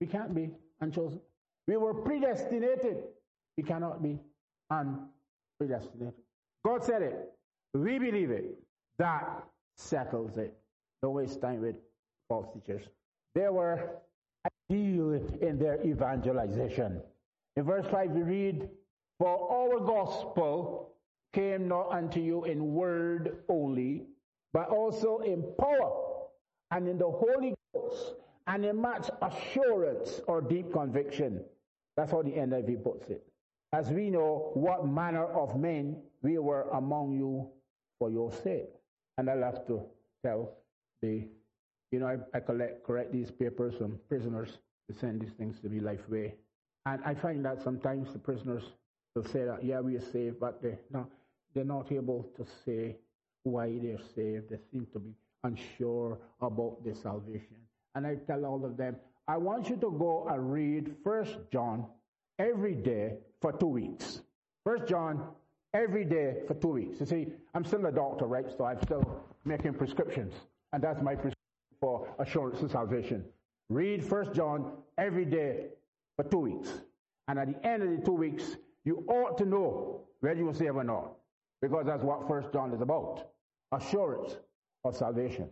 [0.00, 1.20] We can't be unchosen.
[1.66, 3.04] We were predestinated.
[3.56, 4.18] We cannot be
[4.72, 6.14] unpredestinated.
[6.64, 7.30] God said it.
[7.74, 8.54] We believe it.
[8.98, 9.44] That
[9.76, 10.56] settles it.
[11.02, 11.76] Don't waste time with
[12.28, 12.84] false teachers.
[13.34, 14.00] They were
[14.70, 17.00] deal in their evangelization.
[17.56, 18.68] In verse 5, we read,
[19.18, 20.94] For our gospel
[21.32, 24.06] came not unto you in word only,
[24.52, 25.92] but also in power
[26.70, 28.14] and in the Holy Ghost
[28.46, 31.40] and in much assurance or deep conviction.
[31.96, 33.29] That's how the NIV puts it.
[33.72, 37.48] As we know what manner of men we were among you
[37.98, 38.70] for your sake.
[39.16, 39.82] And I'll have to
[40.24, 40.52] tell
[41.02, 41.28] the,
[41.92, 44.58] you know, I, I collect, correct these papers from prisoners
[44.90, 46.32] to send these things to me Lifeway.
[46.86, 48.64] And I find that sometimes the prisoners
[49.14, 51.08] will say that, yeah, we are saved, but they're not,
[51.54, 52.96] they're not able to say
[53.44, 54.50] why they're saved.
[54.50, 57.56] They seem to be unsure about their salvation.
[57.94, 58.96] And I tell all of them,
[59.28, 61.86] I want you to go and read First John
[62.40, 64.22] every day for two weeks.
[64.64, 65.22] First John
[65.74, 66.98] every day for two weeks.
[67.00, 68.46] You see, I'm still a doctor, right?
[68.56, 69.04] So I'm still
[69.44, 70.32] making prescriptions.
[70.72, 71.36] And that's my prescription
[71.80, 73.24] for assurance of salvation.
[73.68, 75.66] Read First John every day
[76.16, 76.70] for two weeks.
[77.28, 80.54] And at the end of the two weeks, you ought to know whether you will
[80.54, 81.12] save or not.
[81.62, 83.28] Because that's what First John is about.
[83.72, 84.36] Assurance
[84.84, 85.48] of salvation.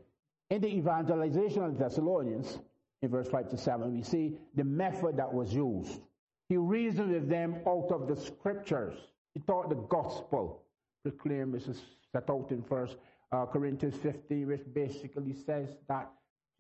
[0.51, 2.59] In the evangelization of the Thessalonians,
[3.03, 6.01] in verse 5 to 7, we see the method that was used.
[6.49, 8.95] He reasoned with them out of the scriptures.
[9.35, 10.63] He taught the gospel.
[11.03, 11.81] Proclaimed, this is
[12.13, 12.97] set out in First
[13.33, 16.11] uh, Corinthians 15, which basically says that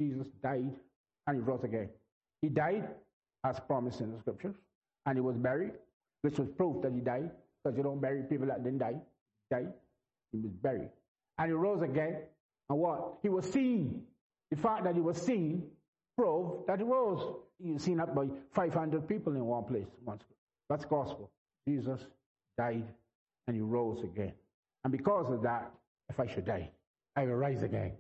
[0.00, 0.72] Jesus died
[1.26, 1.88] and he rose again.
[2.40, 2.88] He died
[3.44, 4.54] as promised in the scriptures,
[5.06, 5.72] and he was buried,
[6.22, 7.30] which was proof that he died,
[7.62, 8.96] because you don't bury people that didn't die.
[9.50, 9.72] He died.
[10.32, 10.90] He was buried.
[11.38, 12.18] And he rose again.
[12.68, 13.18] And what?
[13.22, 14.02] He was seen.
[14.50, 15.64] The fact that he was seen
[16.16, 17.36] proved that he rose.
[17.58, 19.86] He seen up by 500 people in one place.
[20.04, 20.22] Once.
[20.68, 21.30] That's gospel.
[21.66, 22.00] Jesus
[22.56, 22.86] died
[23.46, 24.32] and he rose again.
[24.84, 25.70] And because of that,
[26.08, 26.70] if I should die,
[27.16, 27.92] I will rise again.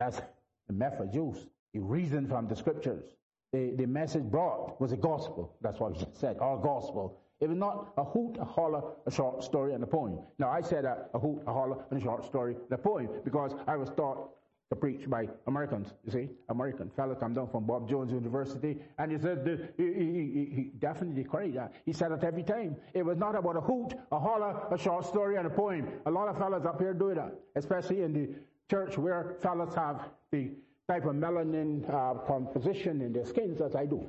[0.00, 0.20] That's
[0.66, 1.46] the method used.
[1.72, 3.04] He reasoned from the scriptures.
[3.52, 5.54] The, the message brought was a gospel.
[5.60, 7.18] That's what he said, our gospel.
[7.40, 10.20] It was not a hoot, a holler, a short story, and a poem.
[10.38, 13.08] Now, I said a, a hoot, a holler, and a short story, and a poem,
[13.24, 14.30] because I was taught
[14.72, 16.30] to preach by Americans, you see.
[16.48, 20.62] American fellow come down from Bob Jones University, and he said, the, he, he, he,
[20.78, 21.74] definitely cried that.
[21.84, 22.76] He said it every time.
[22.94, 25.86] It was not about a hoot, a holler, a short story, and a poem.
[26.06, 28.30] A lot of fellows up here do that, especially in the
[28.70, 30.52] church where fellows have the
[30.88, 34.06] type of melanin uh, composition in their skins as I do.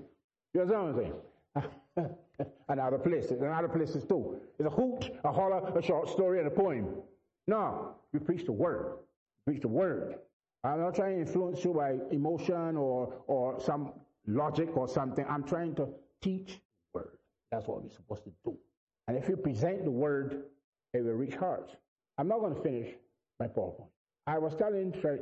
[0.53, 1.03] You understand what
[1.57, 2.09] I'm saying?
[2.69, 4.37] and other places, and other places too.
[4.57, 6.87] It's a hoot, a holler, a short story, and a poem.
[7.47, 8.93] No, we preach the word.
[9.45, 10.19] We preach the word.
[10.63, 13.93] I'm not trying to influence you by emotion or, or some
[14.27, 15.25] logic or something.
[15.29, 15.89] I'm trying to
[16.21, 16.61] teach
[16.93, 17.17] the word.
[17.51, 18.57] That's what we're supposed to do.
[19.07, 20.43] And if you present the word,
[20.93, 21.75] it will reach hearts.
[22.17, 22.93] I'm not going to finish
[23.39, 23.87] my PowerPoint.
[24.25, 25.19] I was telling Fred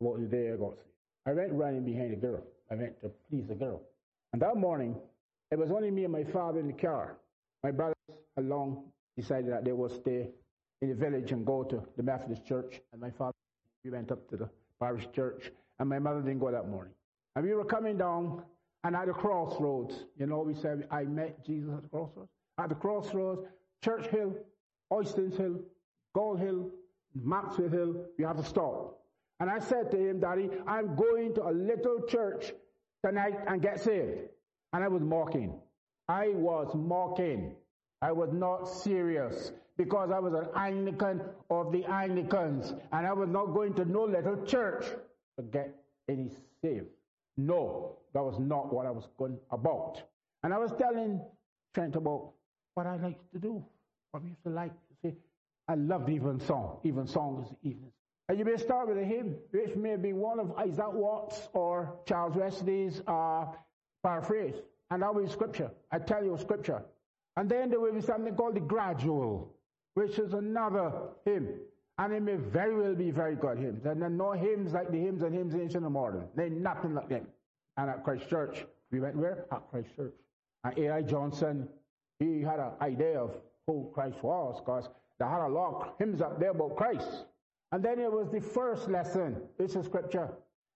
[0.00, 0.88] about the day I got saved.
[1.26, 2.42] I went running behind a girl.
[2.70, 3.82] I went to please a girl.
[4.32, 4.96] And that morning,
[5.52, 7.18] it was only me and my father in the car.
[7.62, 7.94] My brothers
[8.36, 8.84] along
[9.16, 10.30] decided that they would stay
[10.82, 12.80] in the village and go to the Methodist church.
[12.92, 13.34] And my father,
[13.84, 14.50] we went up to the
[14.80, 15.50] parish church.
[15.78, 16.92] And my mother didn't go that morning.
[17.36, 18.42] And we were coming down,
[18.84, 22.30] and at the crossroads, you know, we said, I met Jesus at the crossroads.
[22.58, 23.42] At the crossroads,
[23.84, 24.34] Church Hill,
[24.92, 25.60] Oistins Hill,
[26.14, 26.70] Gold Hill,
[27.14, 28.98] Maxwell Hill, we have to stop.
[29.38, 32.52] And I said to him, Daddy, I'm going to a little church
[33.04, 34.28] tonight and get saved.
[34.72, 35.54] And I was mocking.
[36.08, 37.54] I was mocking.
[38.02, 43.28] I was not serious because I was an Anglican of the Anglicans and I was
[43.28, 44.84] not going to no little church
[45.38, 45.74] to get
[46.08, 46.30] any
[46.62, 46.86] saved.
[47.36, 50.02] No, that was not what I was going about.
[50.42, 51.20] And I was telling
[51.74, 52.32] Trent about
[52.74, 53.64] what I like to do,
[54.10, 55.14] what we used to like to say.
[55.68, 56.10] I loved.
[56.10, 57.06] Even songs, even.
[57.06, 57.46] Songs
[58.30, 61.98] and you may start with a hymn, which may be one of Isaac Watts or
[62.06, 63.46] Charles Wesley's uh,
[64.04, 64.54] paraphrase.
[64.92, 65.72] And will be scripture.
[65.90, 66.80] I tell you scripture.
[67.40, 69.50] And then there will be something called the gradual,
[69.94, 70.92] which is another
[71.24, 71.48] hymn.
[71.96, 73.86] And it may very well be very good hymns.
[73.86, 76.28] And there are no hymns like the hymns and hymns ancient and modern.
[76.34, 77.26] They're nothing like them.
[77.78, 79.46] And at Christ Church, we went where?
[79.50, 80.12] At Christ Church.
[80.64, 81.00] And A.I.
[81.00, 81.66] Johnson,
[82.18, 83.34] he had an idea of
[83.66, 87.24] who Christ was, because they had a lot of hymns up there about Christ.
[87.72, 90.28] And then it was the first lesson, which is scripture.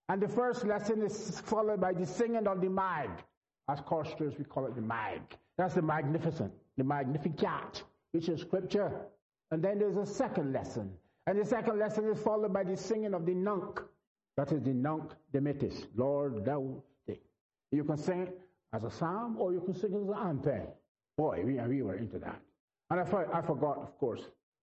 [0.08, 3.10] And the first lesson is followed by the singing of the mag.
[3.68, 5.20] As choristers, we call it the mag.
[5.56, 8.92] That's the magnificent, the magnificat, which is scripture.
[9.50, 10.90] And then there's a second lesson.
[11.26, 13.80] And the second lesson is followed by the singing of the nunc.
[14.36, 15.86] That is the nunc dimittis.
[15.96, 17.20] Lord, thou stay.
[17.70, 18.40] You can sing it
[18.72, 20.66] as a psalm or you can sing it as an anthem.
[21.16, 22.40] Boy, we, we were into that.
[22.90, 24.22] And I, I forgot, of course,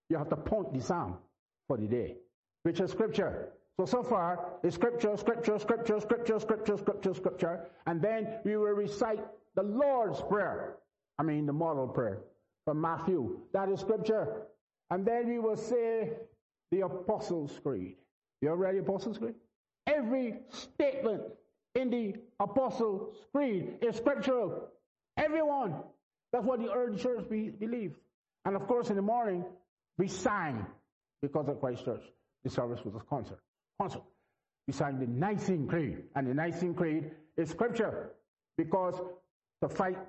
[0.10, 1.17] you have to point the psalm
[1.67, 2.17] for the day,
[2.63, 3.49] which is scripture.
[3.80, 7.60] So, so far, it's scripture, scripture, scripture, scripture, scripture, scripture, scripture.
[7.88, 9.19] And then we will recite
[9.56, 10.75] the Lord's Prayer.
[11.21, 12.17] I mean, the model prayer
[12.65, 13.41] from Matthew.
[13.53, 14.47] That is scripture.
[14.89, 16.13] And then we will say
[16.71, 17.97] the Apostles' Creed.
[18.41, 19.36] You ready, Apostles' Creed?
[19.86, 21.21] Every statement
[21.75, 24.69] in the Apostles' Creed is scriptural.
[25.15, 25.75] Everyone.
[26.34, 27.99] That's what the early church be, believed.
[28.45, 29.45] And of course, in the morning,
[29.99, 30.65] we sang
[31.21, 32.01] because of Christ Church.
[32.43, 33.41] The service was a concert.
[33.79, 34.01] Concert.
[34.65, 35.99] We sang the Nicene Creed.
[36.15, 38.10] And the Nicene Creed is scripture
[38.57, 38.99] because
[39.62, 39.99] to fight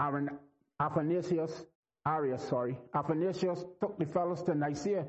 [0.00, 0.30] Arian,
[0.80, 1.64] Athanasius,
[2.06, 5.04] Arius, sorry, Athanasius took the fellows to Nicaea,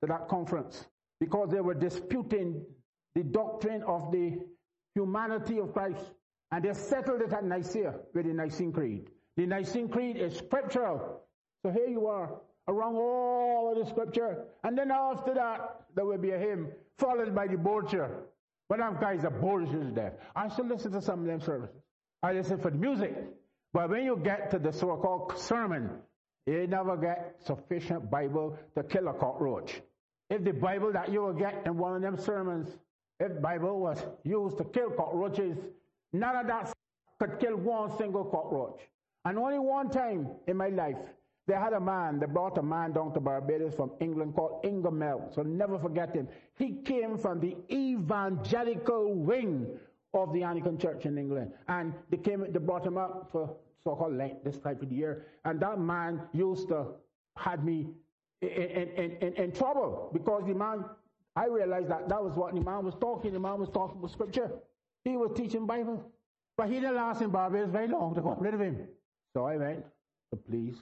[0.00, 0.86] to that conference,
[1.20, 2.64] because they were disputing
[3.14, 4.38] the doctrine of the
[4.94, 6.04] humanity of Christ.
[6.52, 9.10] And they settled it at Nicaea with the Nicene Creed.
[9.36, 11.22] The Nicene Creed is scriptural.
[11.64, 12.30] So here you are,
[12.68, 14.44] around all of the scripture.
[14.62, 18.10] And then after that, there will be a hymn, followed by the Borgia.
[18.68, 19.30] But them guys are
[19.88, 20.12] to death.
[20.36, 21.74] I still listen to some of them services.
[22.22, 23.14] I listen for the music.
[23.74, 25.90] But when you get to the so-called sermon,
[26.46, 29.82] you never get sufficient Bible to kill a cockroach.
[30.30, 32.68] If the Bible that you will get in one of them sermons,
[33.18, 35.58] if Bible was used to kill cockroaches,
[36.12, 36.72] none of that
[37.18, 38.80] could kill one single cockroach.
[39.24, 40.98] And only one time in my life,
[41.48, 45.34] they had a man, they brought a man down to Barbados from England called Ingemel.
[45.34, 46.28] So never forget him.
[46.56, 49.66] He came from the evangelical wing
[50.14, 51.52] of the Anglican Church in England.
[51.66, 55.26] And they came, they brought him up for so-called Lent this type of year.
[55.44, 56.86] And that man used to
[57.36, 57.88] had me
[58.40, 60.84] in, in, in, in, trouble because the man,
[61.36, 63.32] I realized that that was what the man was talking.
[63.32, 64.50] The man was talking about scripture.
[65.04, 66.10] He was teaching Bible.
[66.56, 68.86] But he didn't last in Barbados very long to get rid of him.
[69.34, 69.84] So I went
[70.30, 70.76] to please.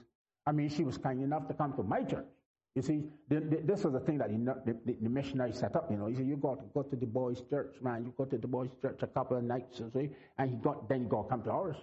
[0.45, 2.27] I mean, she was kind enough to come to my church.
[2.75, 5.89] You see, the, the, this was the thing that the, the, the, missionary set up.
[5.91, 8.03] You know, he said, "You got to go to the boys' church, man.
[8.03, 10.89] You go to the boys' church a couple of nights, you see." And he got,
[10.89, 11.77] then he got to come to ours.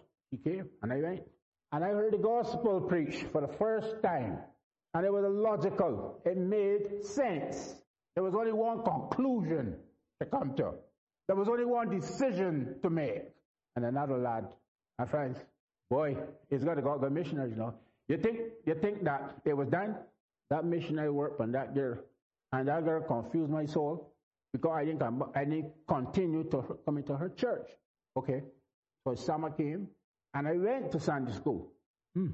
[0.45, 1.23] Came, and I went,
[1.73, 4.39] and I heard the gospel preached for the first time,
[4.95, 6.23] and it was logical.
[6.25, 7.75] It made sense.
[8.15, 9.77] There was only one conclusion
[10.21, 10.75] to come to.
[11.27, 13.23] There was only one decision to make.
[13.75, 14.47] And another lad,
[14.99, 15.39] my friends,
[15.91, 16.17] boy,
[16.49, 17.75] he's got to go to missionaries, you know.
[18.09, 19.97] You think you think that it was done?
[20.51, 21.99] That missionary work on that girl,
[22.53, 24.13] and that girl confused my soul
[24.53, 25.03] because I didn't
[25.35, 27.69] I didn't continue to come into her church.
[28.17, 28.43] Okay,
[29.05, 29.89] so summer came,
[30.35, 31.69] and I went to Sunday school.
[32.15, 32.29] Hmm.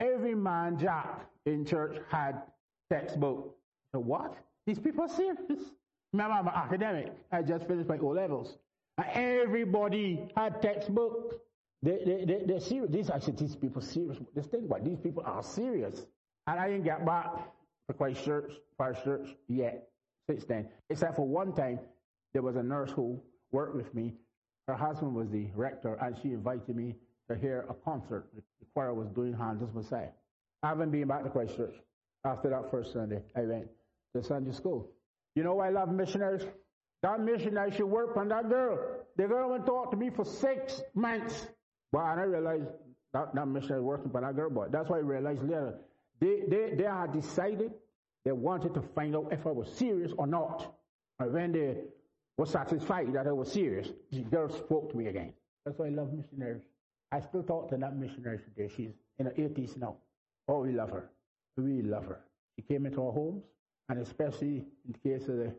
[0.00, 2.42] Every man jack in church had
[2.90, 3.56] textbook.
[3.92, 4.36] So what?
[4.66, 5.38] These people are serious.
[6.12, 7.12] Remember, I'm an academic.
[7.32, 8.56] I just finished my O levels.
[8.98, 11.40] And everybody had textbook.
[11.82, 12.90] They, they, they, they're serious.
[12.90, 14.18] These, I said, these people serious.
[14.34, 14.84] Just think about it.
[14.86, 16.06] These people are serious.
[16.46, 17.30] And I didn't get back
[17.86, 19.88] for Christ Church, Christ Church yet
[20.28, 20.68] since then.
[20.90, 21.80] Except for one time,
[22.32, 23.20] there was a nurse who
[23.52, 24.14] worked with me.
[24.66, 26.94] Her husband was the rector, and she invited me
[27.30, 28.26] to hear a concert.
[28.34, 30.08] The choir was doing Handel's Messiah.
[30.62, 31.74] I haven't been back to Christ Church.
[32.24, 33.68] After that first Sunday, I went
[34.14, 34.90] to Sunday school.
[35.34, 36.42] You know why I love missionaries?
[37.02, 38.78] That missionary should work on that girl.
[39.16, 41.46] The girl went talk to me for six months.
[41.92, 42.70] But I realized
[43.12, 45.74] that, that missionary working for that girl, but That's why I realized later.
[46.20, 47.72] They, they, they had decided
[48.24, 50.74] they wanted to find out if I was serious or not.
[51.18, 51.76] And when they
[52.38, 55.34] were satisfied that I was serious, the girl spoke to me again.
[55.64, 56.62] That's why I love missionaries.
[57.14, 58.68] I still talk to that missionary today.
[58.76, 59.98] She's in her 80s now.
[60.48, 61.10] Oh, we love her.
[61.56, 62.18] We love her.
[62.56, 63.44] She came into our homes,
[63.88, 65.54] and especially in the case of the,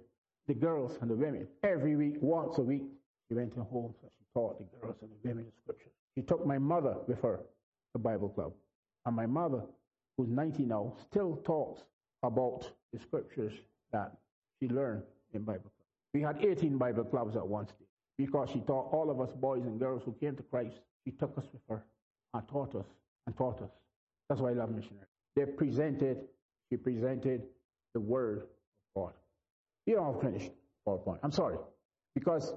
[0.47, 1.47] the girls and the women.
[1.63, 2.83] Every week, once a week,
[3.29, 5.93] she went to homes and she taught the girls and the women the scriptures.
[6.13, 7.39] She took my mother with her
[7.93, 8.51] to Bible club.
[9.05, 9.61] And my mother,
[10.17, 11.85] who's 90 now, still talks
[12.21, 13.53] about the scriptures
[13.93, 14.11] that
[14.59, 15.71] she learned in Bible club.
[16.13, 17.87] We had 18 Bible clubs at one stage
[18.17, 20.81] because she taught all of us boys and girls who came to Christ.
[21.05, 21.83] She took us with her
[22.33, 22.87] and taught us
[23.27, 23.71] and taught us.
[24.27, 25.07] That's why I love missionaries.
[25.35, 26.17] They presented,
[26.69, 27.43] she presented
[27.93, 28.39] the word
[28.95, 29.13] of God.
[29.85, 30.51] You know, I've finished
[30.87, 31.19] PowerPoint.
[31.23, 31.57] I'm sorry.
[32.15, 32.53] Because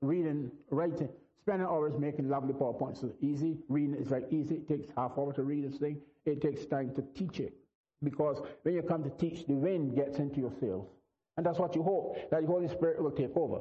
[0.00, 1.08] reading, writing,
[1.42, 3.58] Spending hours making lovely PowerPoints is easy.
[3.68, 4.56] Reading is very easy.
[4.56, 6.00] It takes half hour to read this thing.
[6.24, 7.52] It takes time to teach it.
[8.04, 10.86] Because when you come to teach, the wind gets into your sails.
[11.36, 13.60] And that's what you hope, that the Holy Spirit will take over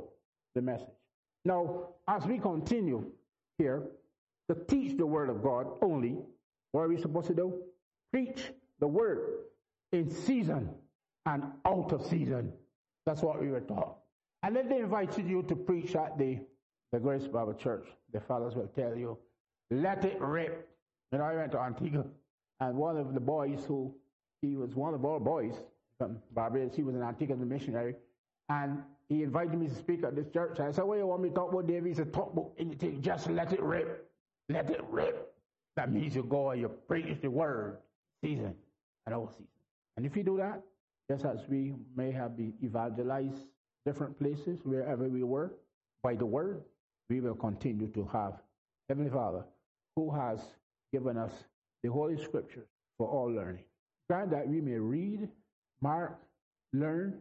[0.53, 0.93] the message.
[1.43, 3.03] Now, as we continue
[3.57, 3.87] here
[4.49, 6.17] to teach the Word of God only,
[6.71, 7.61] what are we supposed to do?
[8.11, 9.45] Preach the Word
[9.91, 10.69] in season
[11.25, 12.51] and out of season.
[13.05, 13.97] That's what we were taught.
[14.43, 16.39] And then they invited you to preach at the
[16.91, 19.17] the Grace Bible Church, the fathers will tell you,
[19.69, 20.69] let it rip.
[21.11, 22.05] You know, I went to Antigua,
[22.59, 23.95] and one of the boys who,
[24.41, 25.63] he was one of our boys um,
[25.97, 27.95] from Barbados, he was an Antigua missionary,
[28.49, 30.59] and he invited me to speak at this church.
[30.59, 31.87] I said, what do you want me to talk about, David?
[31.87, 34.10] He said, talk about anything, just let it rip.
[34.51, 35.33] Let it rip.
[35.77, 37.77] That means you go and you preach the word,
[38.23, 38.53] season
[39.05, 39.47] and all season.
[39.95, 40.61] And if you do that,
[41.09, 43.45] just as we may have been evangelized
[43.85, 45.53] different places, wherever we were,
[46.03, 46.63] by the word,
[47.09, 48.33] we will continue to have
[48.89, 49.45] Heavenly Father
[49.95, 50.39] who has
[50.91, 51.31] given us
[51.83, 53.63] the Holy Scriptures for all learning.
[54.09, 55.29] Grant that we may read,
[55.81, 56.19] mark,
[56.73, 57.19] learn,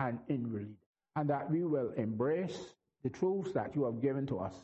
[0.00, 0.74] and inwardly,
[1.14, 2.74] and that we will embrace
[3.04, 4.54] the truths that you have given to us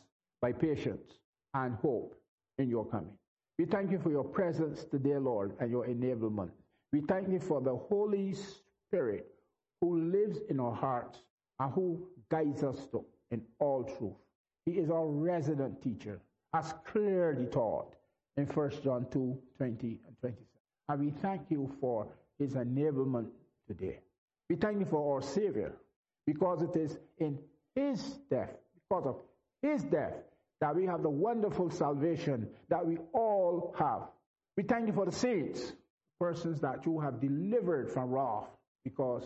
[0.41, 1.19] by patience
[1.53, 2.15] and hope
[2.57, 3.13] in your coming.
[3.57, 6.51] We thank you for your presence today, Lord, and your enablement.
[6.93, 9.27] We thank you for the Holy Spirit
[9.81, 11.19] who lives in our hearts
[11.59, 14.15] and who guides us to, in all truth.
[14.65, 16.21] He is our resident teacher,
[16.53, 17.95] as clearly taught
[18.37, 20.37] in 1 John 2 20 and 27.
[20.89, 22.07] And we thank you for
[22.39, 23.27] his enablement
[23.67, 23.99] today.
[24.49, 25.73] We thank you for our Savior
[26.25, 27.37] because it is in
[27.75, 28.51] his death,
[28.89, 29.15] because of
[29.61, 30.13] his death,
[30.61, 34.03] that we have the wonderful salvation that we all have.
[34.57, 35.73] We thank you for the saints,
[36.19, 38.49] persons that you have delivered from wrath,
[38.83, 39.23] because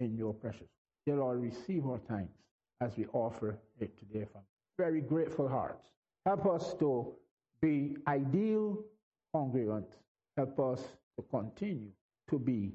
[0.00, 0.68] in your precious.
[1.06, 2.32] Dear Lord, receive our thanks
[2.80, 4.42] as we offer it today from
[4.78, 5.86] very grateful hearts.
[6.26, 7.12] Help us to
[7.60, 8.78] be ideal
[9.34, 9.92] congregants.
[10.36, 10.80] Help us
[11.16, 11.90] to continue
[12.30, 12.72] to be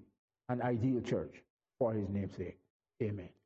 [0.49, 1.43] an ideal church
[1.79, 2.57] for his name's sake.
[3.01, 3.36] Amen.